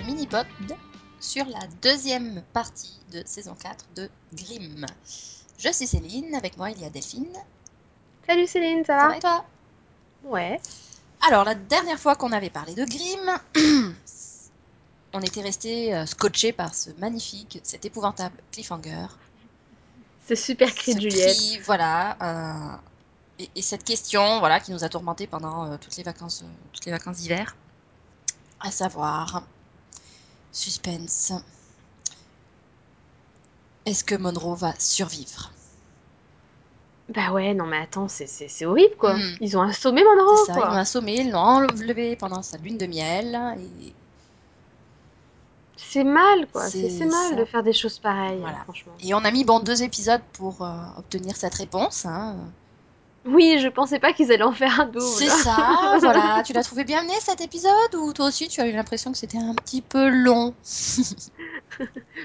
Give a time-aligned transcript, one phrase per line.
[0.00, 0.46] ce mini-pod
[1.20, 4.86] sur la deuxième partie de saison 4 de Grimm.
[5.58, 7.26] Je suis Céline, avec moi il y a Delphine.
[8.26, 9.44] Salut Céline, ça va Ça va et toi?
[10.24, 10.60] Ouais.
[11.26, 13.94] Alors, la dernière fois qu'on avait parlé de Grimm,
[15.12, 19.06] on était resté euh, scotché par ce magnifique, cet épouvantable cliffhanger.
[20.26, 21.36] C'est super cri Ce de Juliette.
[21.36, 22.16] cri, voilà.
[22.22, 22.76] euh,
[23.38, 26.46] et, et cette question, voilà, qui nous a tourmenté pendant euh, toutes les vacances, euh,
[26.72, 27.54] toutes les vacances d'hiver.
[28.60, 29.42] À savoir,
[30.52, 31.32] suspense.
[33.84, 35.52] Est-ce que Monroe va survivre?
[37.08, 39.16] Bah ouais, non mais attends, c'est- c'est c'est horrible quoi.
[39.16, 39.36] Mm.
[39.40, 40.78] Ils ont assommé Monroe C'est ça, ils l'ont quoi.
[40.78, 43.34] assommé, ils l'ont enlevé pendant sa lune de miel.
[43.58, 43.94] Et
[45.76, 47.36] C'est mal quoi, c'est C'est c'est mal ça.
[47.36, 48.58] de faire des choses pareilles, Voilà.
[48.64, 48.92] franchement.
[49.00, 52.04] Et on a mis bon deux épisodes pour euh, obtenir cette réponse.
[52.06, 52.36] hein.
[53.26, 55.00] Oui, je pensais pas qu'ils allaient en faire un double.
[55.18, 56.42] C'est ça, voilà.
[56.44, 59.18] Tu l'as trouvé bien mené cet épisode ou toi aussi tu as eu l'impression que
[59.18, 60.54] c'était un petit peu long?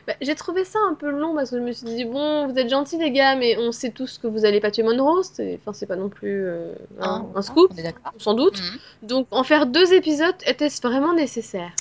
[0.07, 2.57] Bah, J'ai trouvé ça un peu long parce que je me suis dit, bon, vous
[2.57, 5.23] êtes gentils les gars, mais on sait tous que vous allez pas tuer Monroe.
[5.23, 8.33] c'est- Enfin, c'est pas non plus euh, un, Hein, un scoop, On est d'accord sans
[8.33, 8.59] doute.
[8.59, 8.79] Mhm.
[9.03, 11.71] Donc, en faire deux épisodes, était-ce vraiment nécessaire?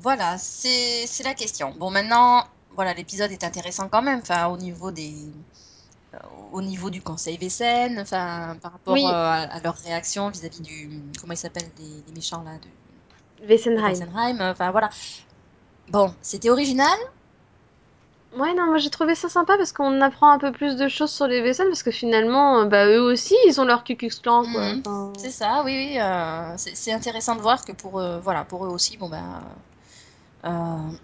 [0.00, 1.74] Voilà, c'est la question.
[1.78, 5.14] Bon, maintenant, voilà, l'épisode est intéressant quand même, enfin, au niveau des,
[6.52, 9.04] au niveau du conseil Vécène, enfin, par rapport Oui.
[9.04, 13.46] euh, à, à leur réaction vis-à-vis du, comment ils s'appellent, les, les méchants là, de,
[13.46, 13.88] Wesenheim.
[13.90, 14.90] Fessenheim, enfin voilà.
[15.88, 16.98] Bon, c'était original,
[18.36, 21.10] Ouais, non, moi j'ai trouvé ça sympa parce qu'on apprend un peu plus de choses
[21.10, 24.72] sur les vaisselles parce que finalement, euh, bah eux aussi, ils ont leur Klan, quoi.
[24.72, 24.82] Mhm.
[24.86, 28.64] Enfin, c'est ça, oui, oui, euh, c'est intéressant de voir que pour, eux, voilà, pour
[28.64, 29.10] eux aussi, bon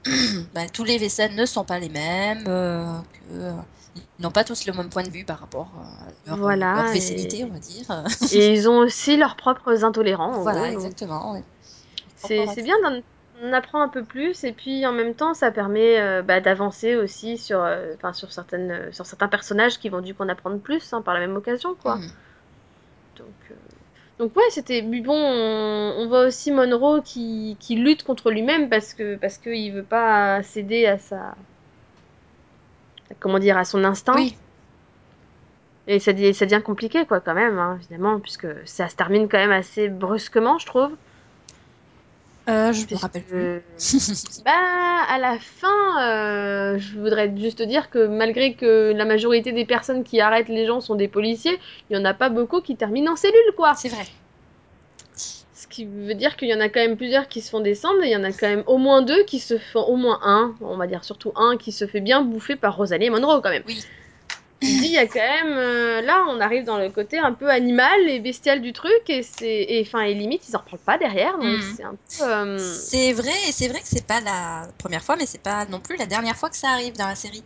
[0.55, 3.53] ben, tous les Vécènes ne sont pas les mêmes, que,
[4.19, 6.37] ils n'ont pas tous le même point de vue par rapport à leur, euh, leur
[6.39, 6.87] voilà.
[6.89, 7.45] on Et...
[7.45, 8.05] va dire.
[8.33, 10.73] et ils ont aussi leurs propres intolérants, en Voilà, gros.
[10.73, 11.33] Exactement.
[11.33, 11.43] ouais.
[12.17, 13.01] c'est c'est bien d'en
[13.43, 16.97] on apprend un peu plus et puis en même temps, ça permet euh, bah, d'avancer
[16.97, 20.59] aussi sur, euh, sur, certaines, euh, sur certains personnages qui vont du coup en apprendre
[20.59, 21.97] plus hein, par la même occasion, quoi.
[21.97, 22.11] Mhm.
[23.17, 23.59] Donc,
[24.19, 25.15] donc ouais, c'était mais bon.
[25.17, 29.83] On, on voit aussi Monroe qui, qui lutte contre lui-même parce que parce qu'il veut
[29.85, 31.35] pas céder à sa
[33.21, 34.15] comment dire à son instinct.
[34.17, 34.37] Oui,
[35.87, 39.53] Et ça, devient compliqué quoi quand même, hein, évidemment, puisque ça se termine quand même
[39.53, 40.91] assez brusquement, je trouve.
[42.49, 43.63] euh, je me rappelle plus.
[44.45, 44.53] bah
[45.09, 50.05] à la fin, euh, je voudrais juste dire que malgré que la majorité des personnes
[50.05, 51.59] qui arrêtent les gens sont des policiers,
[51.91, 53.75] il y en a pas beaucoup qui terminent en cellule quoi.
[53.75, 54.07] C'est vrai.
[55.79, 58.09] Qui veut dire qu'il y en a quand même plusieurs qui se font descendre, et
[58.09, 60.57] il y en a quand même au moins deux qui se font, au moins un,
[60.61, 63.63] on va dire surtout un, qui se fait bien bouffer par Rosalie Monroe quand même.
[63.67, 63.85] Oui.
[64.61, 68.09] Il y a quand même, euh, là on arrive dans le côté un peu animal
[68.09, 71.39] et bestial du truc, et c'est, et enfin, et limite ils en reparlent pas derrière,
[71.39, 71.63] donc Mhm.
[71.63, 72.25] c'est un peu...
[72.25, 75.65] euh, C'est vrai, et c'est vrai que c'est pas la première fois, mais c'est pas
[75.67, 77.45] non plus la dernière fois que ça arrive dans la série.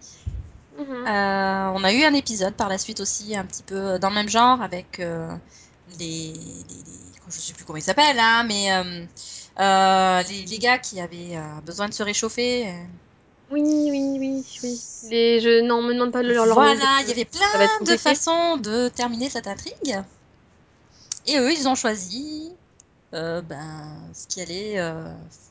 [0.79, 1.07] mhm.
[1.07, 4.15] Euh, on a eu un épisode par la suite aussi, un petit peu dans le
[4.15, 5.01] même genre, avec
[5.99, 9.05] les, les, les- Je sais plus comment ils s'appellent, hein, mais euh,
[9.61, 12.73] euh, les, les gars qui avaient euh, besoin de se réchauffer.
[13.51, 14.81] Oui, oui, oui, oui.
[15.11, 18.57] Les, je, non, me demande pas leur, leur Voilà, il y avait plein de façons
[18.57, 20.03] de terminer cette intrigue.
[21.27, 22.51] Et eux, ils ont choisi
[23.13, 24.77] ben, ce qui allait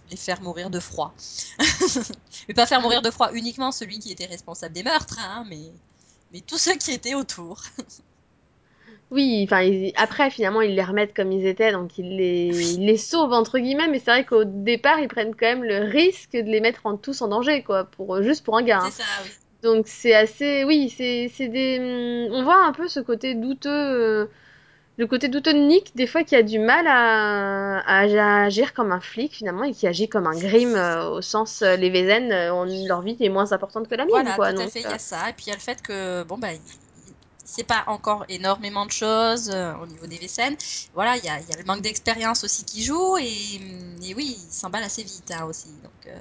[0.09, 1.13] les faire mourir de froid.
[2.47, 5.71] mais pas faire mourir de froid uniquement celui qui était responsable des meurtres, hein, mais,
[6.33, 7.61] mais tous ceux qui étaient autour.
[9.11, 12.85] Oui, enfin, ils- après, finalement, ils les remettent comme ils étaient, donc ils les, ils
[12.85, 16.31] les sauvent, entre guillemets, mais c'est vrai qu'au départ, ils prennent quand même le risque
[16.31, 18.79] de les mettre en, tous en danger, quoi, pour, juste pour un gars.
[18.79, 18.91] C'est hein.
[18.91, 19.31] ça, oui.
[19.63, 21.79] Donc c'est assez, oui, c'est, c'est des,
[22.29, 24.27] hum, on voit un peu ce côté douteux, euh,
[24.97, 28.73] le côté douteux de Nick, des fois, qui a du mal à, à, à agir
[28.73, 31.89] comme un flic, finalement, et qui agit comme un Grimm, euh, au sens, euh, les
[31.91, 34.67] Vézen, euh, ont- leur vie est moins importante que la mienne, Voilà, quoi, tout à
[34.67, 35.29] donc, fait, il y euh, a ça.
[35.29, 36.49] Et puis il y a le fait que, bon, bah,
[37.51, 40.55] sait pas encore énormément de choses euh, au niveau des Vécènes.
[40.93, 43.17] Voilà, il y y a le manque d'expérience aussi qui joue.
[43.17, 43.25] Et,
[44.07, 45.67] et oui, il s'emballe assez vite hein, aussi.
[45.83, 46.17] Donc, euh,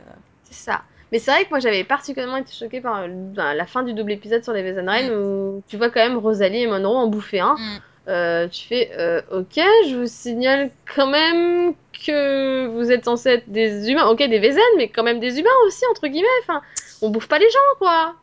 [0.50, 0.82] C'est ça.
[1.12, 4.12] Mais c'est vrai que moi j'avais particulièrement été choquée par ben, la fin du double
[4.12, 7.40] épisode sur les Wesenheim mm, où tu vois quand même Rosalie et Monroe en bouffer
[7.40, 7.54] un.
[7.54, 7.80] mm.
[8.08, 11.74] Euh, tu fais euh, ok, je vous signale quand même
[12.06, 15.50] que vous êtes censés être des humains, ok des Wesen, mais quand même des humains
[15.66, 16.28] aussi entre guillemets.
[16.42, 16.62] Enfin,
[17.02, 18.14] on bouffe pas les gens quoi.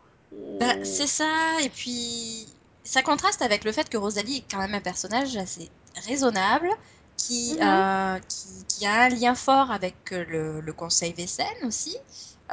[0.59, 1.25] Bah, c'est ça,
[1.63, 2.47] et puis
[2.87, 5.71] ça contraste avec le fait que Rosalie est quand même un personnage assez
[6.07, 6.69] raisonnable,
[7.17, 7.57] qui, Mhm.
[7.63, 11.97] euh, qui, qui a un lien fort avec euh, le, le Conseil Vécène aussi,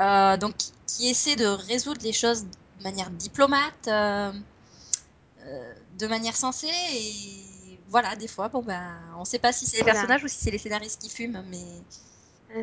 [0.01, 4.33] euh, donc qui, qui essaie de résoudre les choses de manière diplomate, euh,
[5.99, 9.83] de manière sensée, et voilà, des fois, bon ben, on sait pas si c'est les
[9.83, 9.85] Voilà.
[9.85, 11.83] personnages ou si c'est les scénaristes qui fument, mais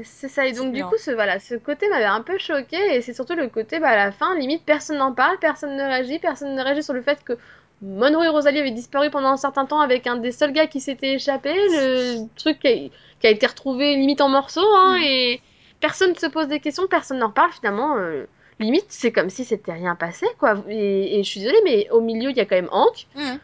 [0.04, 3.02] C'est ça, et donc du coup, ce, voilà, ce côté m'avait un peu choqué, et
[3.02, 6.20] c'est surtout le côté, bah, à la fin, limite, personne n'en parle, personne ne réagit,
[6.20, 7.38] personne ne réagit sur le fait que
[7.82, 10.80] Monroe et Rosalie avaient disparu pendant un certain temps avec un des seuls gars qui
[10.80, 12.74] s'était échappé, le truc qui a,
[13.20, 15.04] qui a été retrouvé limite en morceaux, hein, Mhm.
[15.04, 15.42] et
[15.80, 17.98] personne ne se pose des questions, personne n'en parle finalement.
[17.98, 18.26] euh,
[18.60, 20.64] limite, c'est comme si c'était rien passé, quoi.
[20.70, 23.08] Et, et je suis désolée, mais au milieu, il y a quand même Hank.
[23.16, 23.40] Mhm.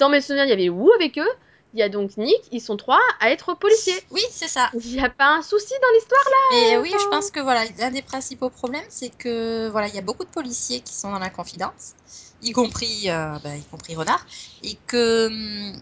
[0.00, 1.28] Dans mes souvenirs, il y avait Wu avec eux.
[1.76, 4.02] Il y a donc Nick, ils sont trois à être policiers.
[4.10, 4.70] Oui, c'est ça.
[4.72, 7.90] Il n'y a pas un souci dans l'histoire là oui, je pense que voilà, l'un
[7.90, 11.18] des principaux problèmes, c'est que voilà, il y a beaucoup de policiers qui sont dans
[11.18, 11.92] la confidence,
[12.40, 14.24] y compris, euh, bah, y compris Renard,
[14.62, 15.78] et que hum,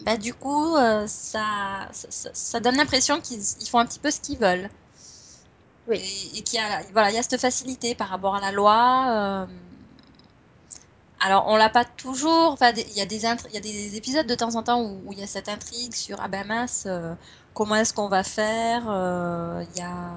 [0.00, 4.20] bah, du coup, euh, ça, ça, donne l'impression qu'ils ils font un petit peu ce
[4.20, 4.68] qu'ils veulent.
[5.86, 8.40] Oui, Et, et qu'il y a, voilà, il y a cette facilité par rapport à
[8.40, 9.46] la loi.
[9.46, 9.46] euh,
[11.20, 12.52] alors, on l'a pas toujours.
[12.52, 15.12] Enfin, il y a des il y a des épisodes de temps en temps où,
[15.12, 17.14] il y a cette intrigue sur ah ben euh,
[17.54, 20.12] comment est-ce qu'on va faire euh, Il y a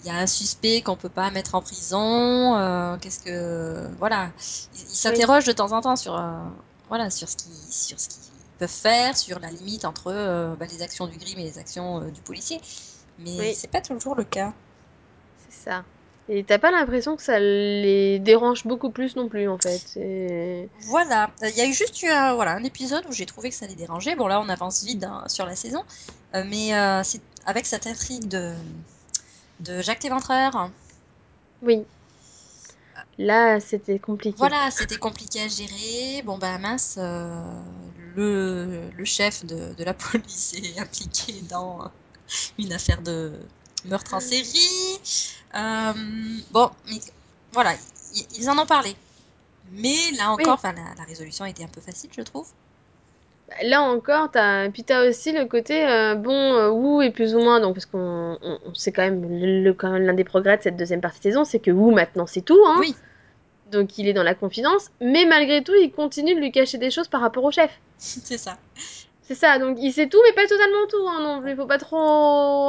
[0.00, 2.56] il y a un suspect qu'on peut pas mettre en prison.
[2.58, 4.30] euh, qu'est-ce que voilà
[4.74, 6.22] Ils oui, s'interrogent de temps en temps sur
[6.88, 10.82] voilà sur ce qu'ils sur ce qu'ils peuvent faire, sur la limite entre bah, les
[10.82, 12.60] actions du Grim et les actions du policier.
[13.18, 14.52] Mais oui, c'est pas toujours le cas.
[15.48, 15.84] c'est ça.
[16.28, 19.96] Et t'as pas l'impression que ça les dérange beaucoup plus non plus en fait.
[20.88, 23.50] Voilà, Euh, il y a eu juste eu un, voilà, un épisode où j'ai trouvé
[23.50, 24.16] que ça les dérangeait.
[24.16, 25.84] Bon, là, on avance vite hein, sur la saison,
[26.34, 28.54] Euh, mais euh, c'est avec cette intrigue de,
[29.60, 30.70] de Jacques Léventreur.
[31.62, 31.84] Oui,
[33.18, 34.36] là c'était compliqué.
[34.38, 36.22] Voilà, c'était compliqué à gérer.
[36.24, 37.42] Bon, ben mince, euh,
[38.16, 41.90] le, le chef de, de la police est impliqué dans
[42.58, 43.32] une affaire de
[43.84, 44.68] meurtre en série.
[45.54, 45.92] Euh,
[46.50, 46.98] bon, mais
[47.52, 47.72] voilà,
[48.38, 48.94] ils en ont parlé.
[49.72, 52.46] Mais là encore, Oui, la, la résolution a été un peu facile, je trouve.
[53.48, 54.68] bah, là encore, t'as...
[54.70, 57.86] puis t'as aussi le côté euh, bon, euh, Wu est plus ou moins, donc parce
[57.86, 59.22] qu'on on, on sait quand même,
[59.64, 61.92] le, quand même l'un des progrès de cette deuxième partie de saison, c'est que Wu
[61.94, 62.76] maintenant c'est tout, hein.
[62.78, 62.94] Oui,
[63.72, 66.90] Donc il est dans la confidence, mais malgré tout, il continue de lui cacher des
[66.90, 67.70] choses par rapport au chef.
[67.98, 68.58] c'est ça.
[69.26, 71.56] C'est ça, donc il sait tout, mais pas totalement tout, hein, non plus.
[71.56, 71.96] Faut pas trop,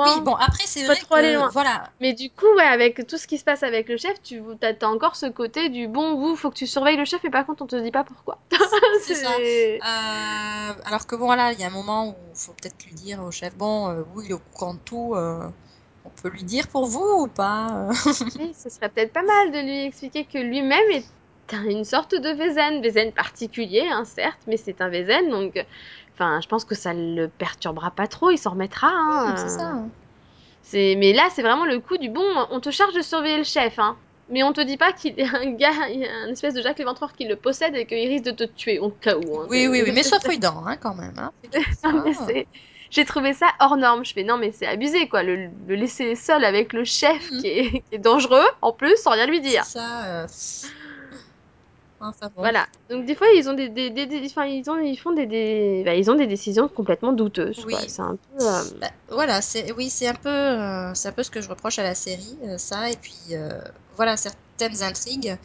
[0.04, 1.52] Oui, hein, bon, après, c'est pas vrai trop aller que, loin.
[1.52, 4.42] voilà, Mais du coup, ouais, avec tout ce qui se passe avec le chef, tu
[4.60, 7.30] t'as t'as encore ce côté du bon, vous, faut que tu surveilles le chef, mais
[7.30, 8.44] par contre, on te dit pas pourquoi.
[8.94, 9.42] c'est ça.
[9.84, 12.94] Euh, alors que bon, voilà, il y a un moment où il faut peut-être lui
[12.96, 15.48] dire au chef, bon, euh, oui, il est au courant de tout, euh,
[16.04, 17.90] on peut lui dire pour vous ou pas?
[17.90, 17.94] euh
[18.36, 21.08] oui, ce serait peut-être pas mal de lui expliquer que lui-même est
[21.54, 25.58] un- une sorte de Vézen, Vézen particulier, hein, certes, mais c'est un Vézen, donc,
[26.18, 28.88] enfin, je pense que ça le perturbera pas trop, il s'en remettra,
[29.38, 29.48] c'est hein.
[29.48, 29.48] euh.
[29.50, 29.90] ça.
[30.62, 33.44] C'est, mais là, c'est vraiment le coup du bon, on te charge de surveiller le
[33.44, 33.98] chef, hein.
[34.30, 36.54] Mais on te dit pas qu'il y a un gars, il y a un espèce
[36.54, 39.40] de Jacques Léventreur qui le possède et qu'il risque de te tuer au cas où.
[39.40, 39.48] Hein.
[39.50, 42.50] Oui, oui, oui, mais sois prudent, hein, quand même, hein, fais gaffe, non, mais c'est,
[42.90, 44.04] j'ai trouvé ça hors norme.
[44.06, 47.38] Je fais non, mais c'est abusé quoi, le, le laisser seul avec le chef Mhm,
[47.38, 49.64] qui est, qui est dangereux en plus sans rien lui c'est dire.
[49.64, 50.06] ça.
[50.24, 50.28] euh,
[52.00, 52.42] Enfin bon.
[52.42, 52.68] Voilà.
[52.90, 55.26] Donc des fois ils ont des, des, des- des- enfin ils ont, ils font des,
[55.26, 57.80] des, bah, ils ont des décisions complètement douteuses quoi.
[57.80, 61.12] Oui, C'est un peu, euh, Bah, voilà, c'est oui, c'est un peu, euh, c'est un
[61.12, 63.50] peu ce que je reproche à la série, euh, ça, et puis euh,
[63.96, 65.36] voilà certaines intrigues.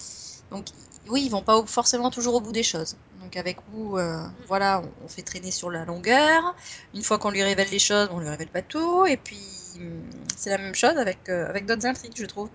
[0.51, 0.67] Donc
[1.09, 2.97] oui, ils vont pas au- forcément toujours au bout des choses.
[3.21, 6.55] Donc avec vous, euh, voilà, on, on fait traîner sur la longueur.
[6.95, 9.39] Une fois qu'on lui révèle les choses, on lui révèle pas tout, et puis
[9.77, 10.03] hum,
[10.37, 12.51] c'est la même chose avec euh, avec d'autres intrigues, je trouve.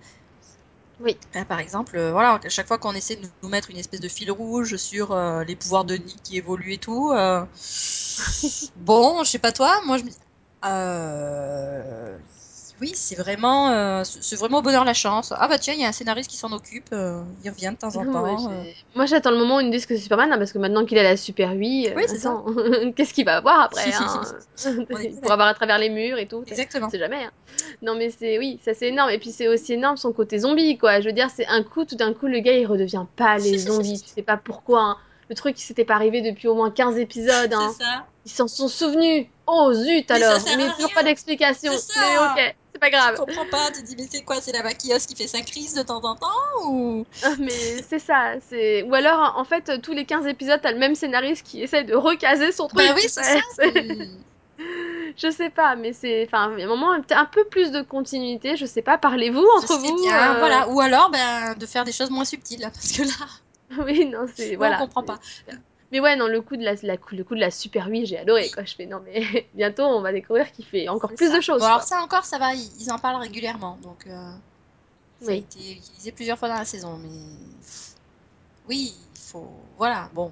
[1.00, 1.16] Oui.
[1.34, 4.00] Hein, par exemple, euh, voilà, à chaque fois qu'on essaie de nous mettre une espèce
[4.00, 7.44] de fil rouge sur euh, les pouvoirs de Nick qui évoluent et tout, euh,
[8.76, 10.16] bon, je sais pas toi, moi je me dis,
[10.64, 12.18] euh,
[12.80, 15.32] oui, c'est vraiment, euh, c'est vraiment au bonheur la chance.
[15.36, 17.76] Ah bah tiens, il y a un scénariste qui s'en occupe, euh, il revient de
[17.78, 18.50] temps en temps.
[18.50, 18.62] euh.
[18.64, 20.58] j'ai- Moi, j'attends le moment où ils nous disent que c'est Superman, hein, parce que
[20.58, 22.30] maintenant qu'il a la Super 8, Oui, euh, c'est ça.
[22.30, 22.44] attends,
[22.96, 24.22] qu'est-ce qu'il va avoir après hein
[24.56, 25.36] On est Il bien pourra d'accord.
[25.36, 26.90] voir à travers les murs et tout, c'est- on Exactement.
[26.90, 27.24] sait jamais.
[27.24, 27.30] hein.
[27.82, 29.10] Non, mais c'est, oui, ça c'est énorme.
[29.10, 31.00] Et puis c'est aussi énorme son côté zombie, quoi.
[31.00, 33.58] Je veux dire, c'est un coup, tout d'un coup, le gars, il redevient pas les
[33.58, 34.00] zombies.
[34.02, 34.80] Tu sais pas pourquoi.
[34.82, 34.96] hein.
[35.30, 37.50] Le truc, il s'était pas arrivé depuis au moins 15 épisodes.
[37.50, 37.74] C'est Hein.
[37.78, 38.06] ça.
[38.24, 39.26] Ils s'en sont souvenus.
[39.46, 40.40] Oh zut Mais ça alors.
[40.40, 41.14] sert Mais à toujours pas rien.
[41.16, 41.72] C'est d'explication.
[41.72, 42.52] Mais ok, ça.
[42.82, 43.16] C'est pas grave.
[43.16, 45.74] comprends pas, tu te dis mais c'est quoi, c'est la maquilleuse qui fait sa crise
[45.74, 46.26] de temps en temps
[46.66, 47.06] ou?
[47.22, 50.78] Ah, mais c'est ça, c'est ou alors en fait tous les 15 épisodes t'as le
[50.78, 53.40] même scénariste qui essaie de recaser son Bah truc, oui, tu c'est ça.
[55.16, 57.82] Je sais pas, mais c'est enfin il y a un moment un peu plus de
[57.82, 60.68] continuité, je sais pas, parlez-vous entre vous bien, euh, voilà.
[60.68, 63.26] Ou alors, ben, de faire des choses moins subtiles, parce que là,
[63.84, 65.18] Oui, non, c'est là, on voilà, comprend pas.
[65.90, 65.96] C'est.
[65.96, 68.50] Mais ouais, non, le coup de la, le coup de la Super 8, j'ai adoré
[68.50, 68.64] quoi.
[68.64, 71.36] Je fais non mais bientôt on va découvrir qu'il fait encore c'est plus de ça.
[71.36, 74.32] Bon, choses alors ça encore, ça va, ils, en parlent régulièrement, donc euh,
[75.20, 77.08] ça a été utilisé plusieurs fois dans la saison, mais
[78.68, 80.30] oui, il faut, voilà, bon,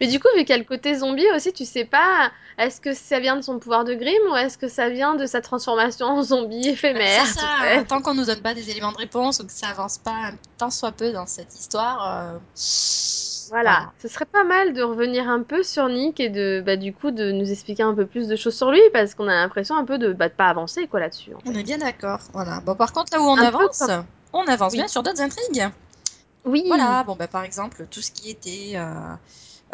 [0.00, 2.80] Mais du coup, vu qu'il y a le côté zombie aussi, tu sais pas, est-ce
[2.80, 5.40] que ça vient de son pouvoir de Grimm ou est-ce que ça vient de sa
[5.40, 8.98] transformation en zombie c'est éphémère, tu ça, tant qu'on nous donne pas des éléments de
[8.98, 12.38] réponse ou que ça avance pas tant soit peu dans cette histoire, euh,
[13.52, 13.92] Voilà, voilà.
[14.00, 17.10] ce serait pas mal de revenir un peu sur Nick et de, bah, du coup,
[17.10, 19.84] de nous expliquer un peu plus de choses sur lui parce qu'on a l'impression un
[19.84, 22.20] peu de, bah, de pas avancer, quoi, là-dessus, en On est bien d'accord.
[22.32, 22.60] Voilà.
[22.60, 25.68] Bon, par contre, là où on Un avance, comme, on avance bien sur d'autres intrigues.
[26.46, 28.90] oui, Voilà, bon, bah, par exemple, tout ce qui était euh,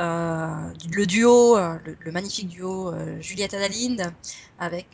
[0.00, 0.49] euh,
[0.92, 4.12] le duo, euh, le, le magnifique duo euh, Juliette Adalinde,
[4.58, 4.88] avec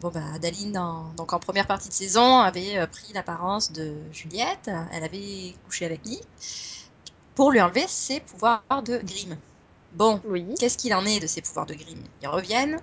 [0.00, 4.70] bon, bah, Adalinde, en, donc en première partie de saison, avait pris l'apparence de Juliette.
[4.92, 6.22] Elle avait couché avec Nick
[7.34, 9.36] pour lui enlever ses pouvoirs de Grimm.
[9.92, 10.54] Bon, oui.
[10.58, 12.02] qu'est-ce qu'il en est de ses pouvoirs de Grimm?
[12.22, 12.80] Ils reviennent?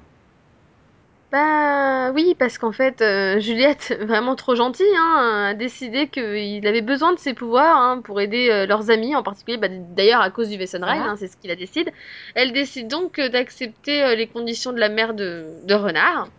[1.31, 6.81] Bah oui, parce qu'en fait, euh, Juliette, vraiment trop gentille, hein, a décidé qu'il avait
[6.81, 10.31] besoin de ses pouvoirs hein, pour aider euh, leurs amis, en particulier, bah, d'ailleurs à
[10.31, 11.11] cause du Wessenrein, Voilà.
[11.11, 11.91] hein, c'est ce qu'il a décidé.
[12.33, 16.31] Elle décide donc euh, d'accepter euh, les conditions de la mère de, de Renard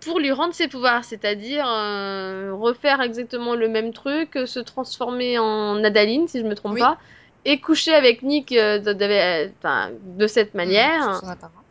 [0.00, 5.82] pour lui rendre ses pouvoirs, c'est-à-dire euh, refaire exactement le même truc, se transformer en
[5.84, 6.98] Adaline, si je me trompe Oui, pas,
[7.44, 11.20] et coucher avec Nick euh, de, de- euh, de cette manière.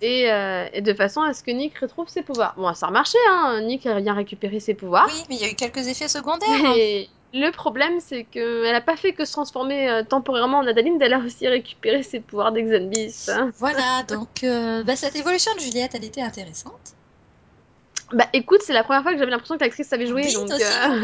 [0.02, 2.54] Et, euh, et de façon à ce que Nick retrouve ses pouvoirs.
[2.58, 3.62] Bon, ça a marché, hein.
[3.64, 5.10] Nick a bien récupéré ses Oui, pouvoirs.
[5.30, 6.50] mais il y a eu quelques effets secondaires.
[6.76, 10.98] Mais le problème, c'est qu'elle a pas fait que se transformer euh, temporairement en Adaline,
[11.00, 13.30] elle a aussi récupéré ses pouvoirs d'Exenbeast.
[13.30, 13.52] hein.
[13.58, 16.96] Voilà, donc euh, bah, cette évolution de Juliette, elle était intéressante.
[18.14, 20.64] Bah écoute, c'est la première fois que j'avais l'impression que l'actrice savait jouer, donc aussi,
[20.64, 21.02] euh,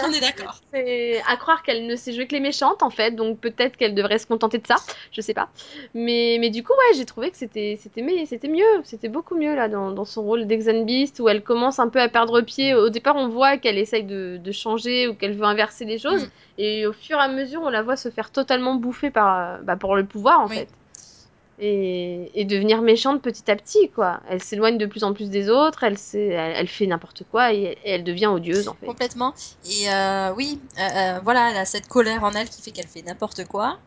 [0.06, 0.56] on est d'accord.
[0.72, 3.94] c'est à croire qu'elle ne sait jouer que les méchantes en fait, donc peut-être qu'elle
[3.94, 4.76] devrait se contenter de ça,
[5.12, 5.48] je sais pas.
[5.94, 9.68] Mais, mais du coup, ouais, j'ai trouvé que c'était c'était mieux, c'était beaucoup mieux là
[9.68, 12.74] dans, dans son rôle d'Exenbeast où elle commence un peu à perdre pied.
[12.74, 16.24] Au départ, on voit qu'elle essaye de, de changer ou qu'elle veut inverser les choses,
[16.24, 19.60] Hmm, et au fur et à mesure, on la voit se faire totalement bouffer par
[19.62, 20.68] bah, pour le pouvoir en oui, fait.
[21.58, 24.20] Et, et devenir méchante petit à petit, quoi.
[24.28, 27.78] Elle s'éloigne de plus en plus des autres, elle, elle, elle fait n'importe quoi et,
[27.84, 28.86] et elle devient odieuse, en fait.
[28.86, 29.34] complètement.
[29.70, 32.88] Et euh, oui, euh, euh, voilà, elle a cette colère en elle qui fait qu'elle
[32.88, 33.78] fait n'importe quoi.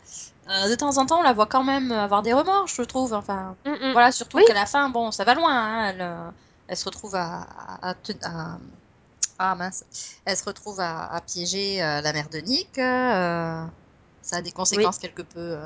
[0.49, 3.13] Euh, de temps en temps, on la voit quand même avoir des remords, je trouve.
[3.13, 3.91] Enfin, Mm, mm.
[3.91, 5.51] voilà, surtout Oui, qu'à la fin, bon, ça va loin.
[5.53, 6.33] hein, elle,
[6.69, 7.47] elle se retrouve à,
[7.81, 7.89] à,
[8.23, 8.57] à
[9.39, 9.83] ah mince,
[10.25, 12.69] elle se retrouve à, à piéger la mère de Nick.
[12.75, 13.67] ça
[14.37, 14.53] a des oui.
[14.53, 15.57] conséquences quelque peu,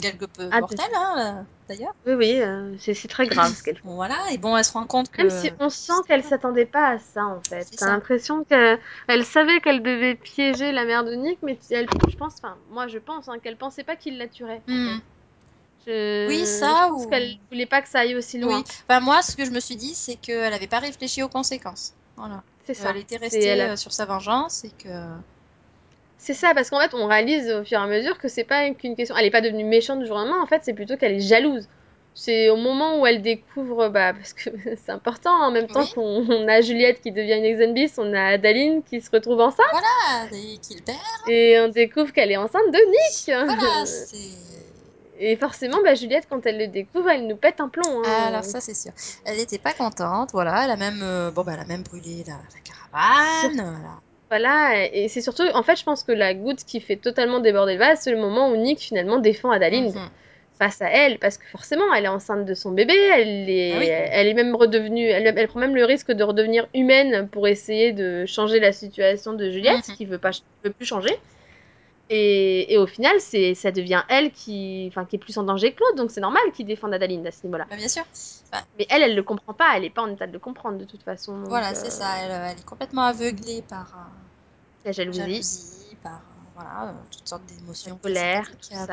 [0.00, 1.94] quelque peu Ah, mortelles, hein, euh, d'ailleurs.
[2.06, 3.82] oui, oui, euh, c'est c'est très grave ce qu'elle fait.
[3.84, 6.88] Voilà, et bon, elle se rend compte Même que si on sent qu'elle s'attendait pas
[6.88, 7.68] à ça, en fait.
[7.70, 7.92] C'est T'as ça.
[7.92, 12.36] l'impression qu'elle elle savait qu'elle devait piéger la mère de Nick, mais elle, je pense,
[12.36, 14.96] enfin, moi je pense hein, qu'elle pensait pas qu'il la tuerait, en fait.
[14.96, 14.98] Hmm.
[16.24, 17.40] Oui, je ça pense qu'elle ou.
[17.50, 18.44] voulait pas que ça aille aussi Oui.
[18.44, 18.64] loin.
[18.88, 21.92] Enfin, moi, ce que je me suis dit, c'est qu'elle n'avait pas réfléchi aux conséquences.
[22.16, 22.42] Voilà.
[22.64, 22.96] C'est Euh, Elle ça.
[22.98, 24.88] était elle restée a euh, sur sa vengeance et que.
[26.20, 28.68] C'est ça, parce qu'en fait, on réalise au fur et à mesure que c'est pas
[28.70, 29.16] qu'une question.
[29.16, 31.20] Elle est pas devenue méchante du jour au lendemain, en fait, c'est plutôt qu'elle est
[31.20, 31.68] jalouse.
[32.14, 34.50] C'est au moment où elle découvre, bah, parce que
[34.84, 38.12] c'est important, en même temps Oui, qu'on on a Juliette qui devient une ex on
[38.12, 40.98] a Adaline qui se retrouve enceinte, voilà, et qu'il perd.
[41.28, 43.86] et on découvre qu'elle est enceinte de Voilà, Nick.
[43.86, 44.16] c'est.
[45.20, 48.02] Et forcément, bah, Juliette, quand elle le découvre, elle nous pète un plomb.
[48.04, 48.42] Alors Hein.
[48.42, 48.92] ça c'est sûr.
[49.24, 50.64] Elle n'était pas contente, voilà.
[50.64, 53.54] Elle a même, euh, bon bah, elle a même brûlé la, la caravane.
[53.56, 54.00] Voilà.
[54.30, 57.74] Voilà, et c'est surtout, en fait, je pense que la goutte qui fait totalement déborder
[57.74, 59.86] le vase, c'est le moment où Nick finalement défend Adaline.
[59.94, 60.10] Mhm.
[60.58, 63.78] face à elle, parce que forcément, elle est enceinte de son bébé, elle Ah est,
[63.78, 63.86] oui.
[63.88, 67.92] elle est même redevenue, elle, elle prend même le risque de redevenir humaine pour essayer
[67.92, 69.94] de changer la situation de Juliette, Mhm.
[69.94, 70.32] qui veut pas,
[70.64, 71.14] veut plus changer.
[72.10, 75.72] Et, et au final, c'est, ça devient elle qui, enfin, qui est plus en danger
[75.72, 77.66] que l'autre, donc c'est normal qu'il défende Adaline à ce niveau-là.
[77.68, 78.04] Bah, bien sûr.
[78.50, 80.78] Bah, Mais elle, elle le comprend pas, elle est pas en état de le comprendre
[80.78, 82.16] de toute façon, donc voilà, c'est euh, ça.
[82.22, 87.28] Elle, euh, elle est complètement aveuglée par euh, la jalousie, jalousie, par euh, voilà, toutes
[87.28, 88.86] sortes d'émotions colère, tout ça,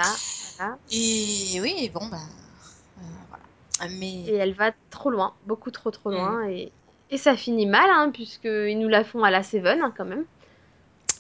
[0.57, 0.77] voilà.
[0.91, 2.17] Et oui, bon bah
[3.29, 3.91] voilà.
[3.97, 6.71] Mais Et elle va trop loin, beaucoup trop trop hmm, loin, et,
[7.11, 10.25] et ça finit mal, hein, puisqu'ils nous la font à la Seven, hein, quand même,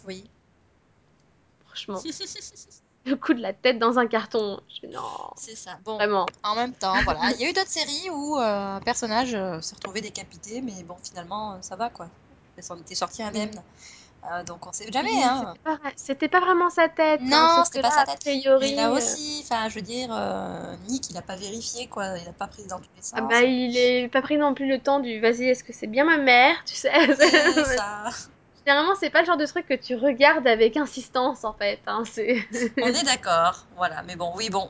[0.07, 0.29] oui,
[1.75, 2.01] franchement.
[3.05, 4.59] le coup de la tête dans un carton.
[4.81, 5.01] Je non,
[5.35, 5.77] c'est ça.
[5.83, 6.25] Bon, vraiment.
[6.43, 9.61] en même temps, voilà, il y a eu d'autres séries où euh, un personnage euh,
[9.61, 12.07] s'est retrouvé décapité, mais bon, finalement, euh, ça va quoi.
[12.57, 13.51] Elle s'en était sortie indemne.
[14.31, 15.53] Euh, donc on sait jamais, hein.
[15.95, 18.25] c'était pas, vraiment sa tête, hein, Non, c'était pas sa tête.
[18.59, 20.09] Mais là euh, aussi, enfin, je veux dire,
[20.87, 22.17] Nick, il a pas vérifié, quoi.
[22.17, 23.43] Il a pas pris dans tous les ah bah, sens.
[23.43, 26.17] il est pas pris non plus le temps du vas-y, est-ce que c'est bien ma
[26.17, 26.91] mère, tu sais?
[27.15, 28.09] C'est ça.
[28.65, 31.79] Généralement, c'est pas le genre de truc que tu regardes avec insistance, en fait.
[31.87, 32.03] Hein.
[32.81, 33.65] On est d'accord.
[33.75, 34.03] Voilà.
[34.03, 34.69] Mais bon, oui, bon.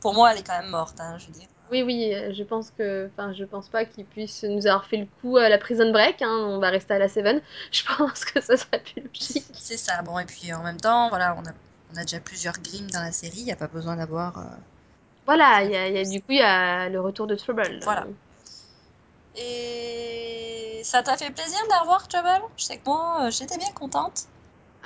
[0.00, 1.48] Pour moi, elle est quand même morte, hein, je veux dire.
[1.70, 4.98] Oui, oui, euh, je pense que, enfin, je pense pas qu'il puisse nous avoir fait
[4.98, 6.22] le coup à la Prison Break.
[6.22, 7.42] Hein, on va rester à la Seven.
[7.72, 9.46] Je pense que ça serait plus logique.
[9.52, 10.00] C'est ça.
[10.02, 11.52] Bon, et puis en même temps, voilà, on a,
[11.92, 13.38] on a déjà plusieurs Grimm dans la série.
[13.38, 14.42] Il n'y a pas besoin d'avoir euh,
[15.26, 17.80] Voilà, y a, y a- du coup, il y a le retour de Trouble.
[17.84, 18.06] Voilà.
[19.38, 22.42] Et ça t'a fait plaisir de la revoir, Trouble?
[22.56, 24.24] Je sais que moi, euh, j'étais bien contente.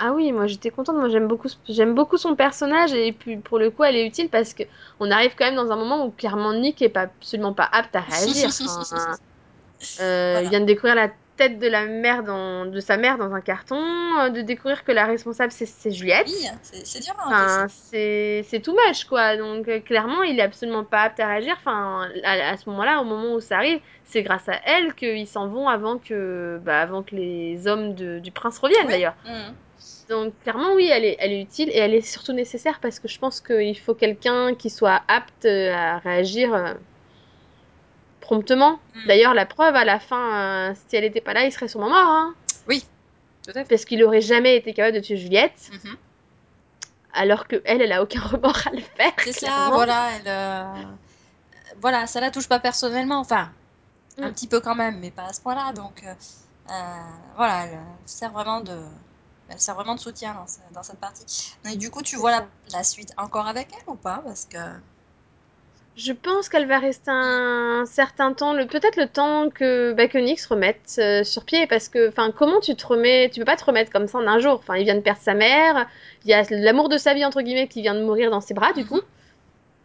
[0.03, 3.59] Ah oui, moi j'étais contente, moi j'aime beaucoup, j'aime beaucoup son personnage et puis pour
[3.59, 4.63] le coup elle est utile parce que
[4.99, 7.95] on arrive quand même dans un moment où clairement Nick est pas absolument pas apte
[7.95, 8.49] à réagir.
[8.49, 9.19] Enfin,
[10.01, 13.33] euh, il vient de découvrir la tête de la mère dans, de sa mère dans
[13.33, 13.81] un carton,
[14.21, 16.27] euh, de découvrir que la responsable c'est Oui, Juliette.
[16.29, 17.15] hein, c'est dur.
[17.27, 19.37] Enfin, c'est too much quoi.
[19.37, 21.55] Donc euh, clairement il est absolument pas apte à réagir.
[21.59, 25.27] Enfin, à, à ce moment-là, au moment où ça arrive, c'est grâce à elle qu'ils
[25.27, 28.93] s'en vont avant que, bah, avant que les hommes de- du prince reviennent Oui.
[28.93, 29.17] d'ailleurs.
[29.25, 29.55] Mhm.
[30.11, 33.09] Donc clairement oui, elle est, elle est utile et elle est surtout nécessaire parce que
[33.09, 36.77] je pense qu'il faut quelqu'un qui soit apte euh, à réagir
[38.21, 38.79] promptement.
[38.95, 39.07] Mhm.
[39.07, 41.89] D'ailleurs la preuve à la fin, euh, si elle n'était pas là, il serait sûrement
[41.89, 42.35] mort, hein,
[42.69, 42.85] Oui,
[43.45, 43.65] tout à fait.
[43.65, 45.97] parce qu'il aurait jamais été capable de tuer Juliette, Mhm.
[47.13, 50.11] alors que elle, elle a aucun remords à le faire, C'est ça, voilà.
[50.17, 50.85] Elle, euh,
[51.81, 53.21] voilà, ça la touche pas personnellement.
[53.21, 53.51] Enfin,
[54.19, 54.33] un Mm.
[54.33, 55.73] petit peu quand même, mais pas à ce point-là.
[55.73, 56.15] Donc, euh,
[57.37, 58.77] voilà, elle, sert vraiment de,
[59.49, 61.25] elle sert vraiment de soutien dans, ce- dans cette partie.
[61.65, 64.21] Mais du coup, tu vois la, la suite encore avec elle ou pas?
[64.25, 64.59] Parce que,
[65.97, 70.17] Je pense qu'elle va rester un certain temps, le peut-être le temps que, bah, que
[70.19, 73.45] Nick se remette euh, sur pied, parce que, enfin, comment tu te remets, tu peux
[73.45, 74.55] pas te remettre comme ça en un jour.
[74.55, 75.87] Enfin, il vient de perdre sa mère,
[76.25, 78.55] il y a l'amour de sa vie entre guillemets qui vient de mourir dans ses
[78.55, 78.97] bras, du coup.
[78.97, 79.03] Mhm.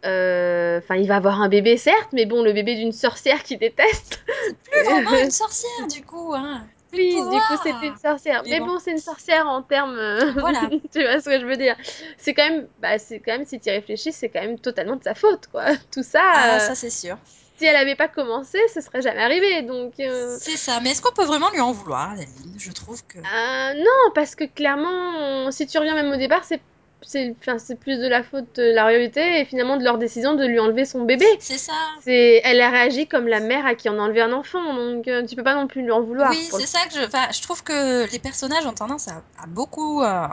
[0.06, 3.56] Euh, Enfin, il va avoir un bébé certes, mais bon, le bébé d'une sorcière qui
[3.56, 4.22] déteste.
[4.46, 6.64] c'est plus vraiment une sorcière, du coup, hein.
[6.92, 8.44] Oui, du coup, c'est une sorcière.
[8.44, 10.70] Mais Mais bon, bon, c'est une sorcière en termes, euh, voilà.
[10.92, 11.76] tu vois ce que je veux dire.
[12.18, 14.96] C'est quand même, bah, c'est quand même, si tu y réfléchis, c'est quand même totalement
[14.96, 15.64] de sa faute, quoi.
[15.92, 16.56] Tout Ah, ça.
[16.56, 17.18] euh, ça, c'est sûr.
[17.56, 19.62] si elle avait pas commencé, ce serait jamais arrivé.
[19.62, 20.80] Donc, euh, C'est ça.
[20.80, 22.54] Mais est-ce qu'on peut vraiment lui en vouloir, Adeline?
[22.58, 26.44] Je trouve que, euh, non, parce que clairement, on- si tu reviens même au départ,
[26.44, 26.62] c'est
[27.02, 27.34] c'est
[27.78, 30.84] plus de la faute de la royauté et finalement de leur décision de lui enlever
[30.84, 31.26] son bébé.
[31.38, 31.72] c'est ça.
[32.02, 35.06] C'est, elle a réagi comme la mère à qui on a enlevé un enfant, donc
[35.08, 36.30] euh, tu peux pas non plus lui en vouloir.
[36.30, 39.46] Oui, le c'est ça que je, je trouve que les personnages ont tendance à, à
[39.46, 40.26] beaucoup euh,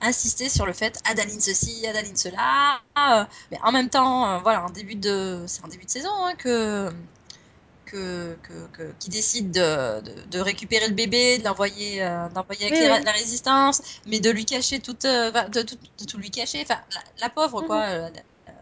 [0.00, 4.70] insister sur le fait Adaline ceci, Adaline cela, euh, mais en même temps, voilà, en
[4.70, 6.88] début de, c'est en début de saison hein, que,
[7.92, 12.62] que, que, que- qui décide de, de, de récupérer le bébé, de l'envoyer, euh, d'envoyer
[12.64, 13.04] avec Oui, les- oui.
[13.04, 16.80] la résistance, mais de lui cacher toute, euh, de, tout- de tout lui cacher, enfin,
[16.94, 17.66] la, la pauvre Mhm.
[17.66, 17.84] quoi.
[17.90, 18.10] euh,
[18.48, 18.52] euh,